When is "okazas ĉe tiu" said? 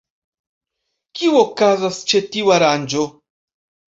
1.41-2.51